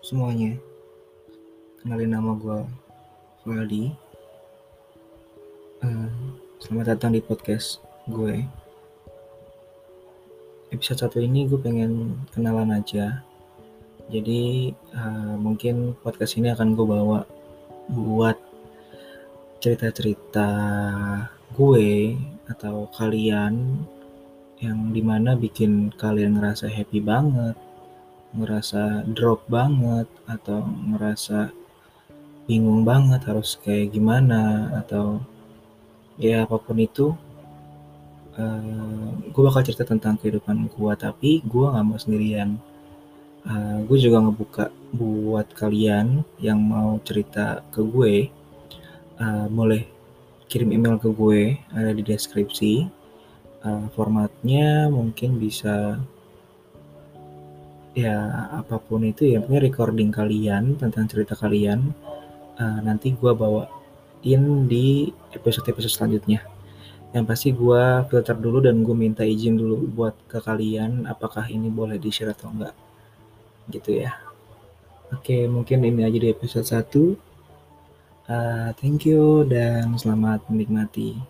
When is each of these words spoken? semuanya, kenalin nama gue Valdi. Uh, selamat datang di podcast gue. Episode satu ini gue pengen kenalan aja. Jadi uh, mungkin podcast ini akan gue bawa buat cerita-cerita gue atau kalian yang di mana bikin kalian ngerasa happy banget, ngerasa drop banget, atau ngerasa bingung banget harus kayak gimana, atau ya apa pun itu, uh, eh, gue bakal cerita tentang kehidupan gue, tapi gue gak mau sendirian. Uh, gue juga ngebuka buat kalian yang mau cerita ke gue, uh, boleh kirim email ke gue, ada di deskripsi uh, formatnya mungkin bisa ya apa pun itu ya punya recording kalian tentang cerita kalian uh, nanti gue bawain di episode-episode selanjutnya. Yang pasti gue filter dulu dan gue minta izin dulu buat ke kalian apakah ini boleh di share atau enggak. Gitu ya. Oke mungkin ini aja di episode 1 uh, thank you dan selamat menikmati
semuanya, 0.00 0.56
kenalin 1.84 2.16
nama 2.16 2.32
gue 2.40 2.64
Valdi. 3.44 3.92
Uh, 5.84 6.08
selamat 6.56 6.96
datang 6.96 7.12
di 7.12 7.20
podcast 7.20 7.76
gue. 8.08 8.48
Episode 10.72 11.04
satu 11.04 11.20
ini 11.20 11.44
gue 11.44 11.60
pengen 11.60 12.16
kenalan 12.32 12.80
aja. 12.80 13.20
Jadi 14.08 14.72
uh, 14.96 15.36
mungkin 15.36 16.00
podcast 16.00 16.40
ini 16.40 16.48
akan 16.48 16.72
gue 16.72 16.86
bawa 16.88 17.20
buat 17.92 18.40
cerita-cerita 19.60 20.48
gue 21.52 22.16
atau 22.48 22.88
kalian 22.96 23.84
yang 24.64 24.96
di 24.96 25.04
mana 25.04 25.36
bikin 25.36 25.92
kalian 26.00 26.40
ngerasa 26.40 26.72
happy 26.72 27.04
banget, 27.04 27.52
ngerasa 28.36 29.06
drop 29.12 29.44
banget, 29.48 30.08
atau 30.28 30.64
ngerasa 30.64 31.52
bingung 32.48 32.82
banget 32.82 33.22
harus 33.28 33.56
kayak 33.60 33.92
gimana, 33.94 34.72
atau 34.82 35.22
ya 36.20 36.44
apa 36.44 36.56
pun 36.60 36.76
itu, 36.80 37.14
uh, 38.36 38.42
eh, 38.42 39.08
gue 39.32 39.42
bakal 39.42 39.62
cerita 39.64 39.84
tentang 39.88 40.16
kehidupan 40.20 40.68
gue, 40.68 40.92
tapi 40.96 41.40
gue 41.44 41.66
gak 41.68 41.86
mau 41.86 41.98
sendirian. 42.00 42.58
Uh, 43.42 43.82
gue 43.90 43.98
juga 43.98 44.22
ngebuka 44.22 44.64
buat 44.94 45.50
kalian 45.58 46.22
yang 46.38 46.62
mau 46.62 46.98
cerita 47.02 47.66
ke 47.74 47.82
gue, 47.82 48.30
uh, 49.18 49.46
boleh 49.50 49.82
kirim 50.46 50.70
email 50.70 51.00
ke 51.00 51.10
gue, 51.10 51.58
ada 51.74 51.90
di 51.90 52.04
deskripsi 52.06 53.02
uh, 53.66 53.86
formatnya 53.94 54.90
mungkin 54.90 55.38
bisa 55.38 55.98
ya 57.92 58.16
apa 58.56 58.80
pun 58.80 59.04
itu 59.04 59.36
ya 59.36 59.44
punya 59.44 59.60
recording 59.60 60.08
kalian 60.08 60.80
tentang 60.80 61.04
cerita 61.04 61.36
kalian 61.36 61.92
uh, 62.56 62.78
nanti 62.80 63.12
gue 63.12 63.32
bawain 63.36 64.42
di 64.68 65.12
episode-episode 65.36 65.92
selanjutnya. 65.92 66.40
Yang 67.12 67.24
pasti 67.28 67.48
gue 67.52 67.82
filter 68.08 68.36
dulu 68.40 68.64
dan 68.64 68.80
gue 68.80 68.96
minta 68.96 69.20
izin 69.20 69.60
dulu 69.60 69.84
buat 69.92 70.16
ke 70.24 70.40
kalian 70.40 71.04
apakah 71.04 71.44
ini 71.52 71.68
boleh 71.68 72.00
di 72.00 72.08
share 72.08 72.32
atau 72.32 72.48
enggak. 72.48 72.72
Gitu 73.68 74.00
ya. 74.00 74.16
Oke 75.12 75.44
mungkin 75.44 75.84
ini 75.84 76.08
aja 76.08 76.16
di 76.16 76.32
episode 76.32 76.64
1 76.64 76.88
uh, 78.32 78.70
thank 78.80 79.04
you 79.04 79.44
dan 79.44 79.92
selamat 80.00 80.48
menikmati 80.48 81.20